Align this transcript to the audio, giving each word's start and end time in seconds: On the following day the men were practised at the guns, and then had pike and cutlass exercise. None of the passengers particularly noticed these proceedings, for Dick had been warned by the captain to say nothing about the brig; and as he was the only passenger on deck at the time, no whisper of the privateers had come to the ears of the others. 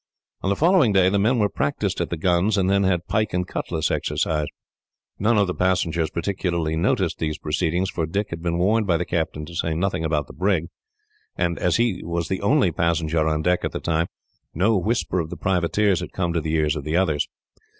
On 0.41 0.49
the 0.49 0.55
following 0.55 0.91
day 0.93 1.09
the 1.09 1.19
men 1.19 1.37
were 1.37 1.47
practised 1.47 2.01
at 2.01 2.09
the 2.09 2.17
guns, 2.17 2.57
and 2.57 2.67
then 2.67 2.81
had 2.83 3.05
pike 3.07 3.35
and 3.35 3.47
cutlass 3.47 3.91
exercise. 3.91 4.47
None 5.19 5.37
of 5.37 5.45
the 5.45 5.53
passengers 5.53 6.09
particularly 6.09 6.75
noticed 6.75 7.19
these 7.19 7.37
proceedings, 7.37 7.91
for 7.91 8.07
Dick 8.07 8.31
had 8.31 8.41
been 8.41 8.57
warned 8.57 8.87
by 8.87 8.97
the 8.97 9.05
captain 9.05 9.45
to 9.45 9.53
say 9.53 9.75
nothing 9.75 10.03
about 10.03 10.25
the 10.25 10.33
brig; 10.33 10.69
and 11.35 11.59
as 11.59 11.75
he 11.75 12.01
was 12.03 12.29
the 12.29 12.41
only 12.41 12.71
passenger 12.71 13.27
on 13.27 13.43
deck 13.43 13.63
at 13.63 13.73
the 13.73 13.79
time, 13.79 14.07
no 14.55 14.75
whisper 14.75 15.19
of 15.19 15.29
the 15.29 15.37
privateers 15.37 15.99
had 15.99 16.13
come 16.13 16.33
to 16.33 16.41
the 16.41 16.55
ears 16.55 16.75
of 16.75 16.83
the 16.83 16.97
others. 16.97 17.27